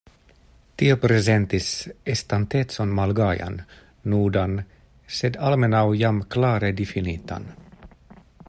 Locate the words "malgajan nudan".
3.01-4.59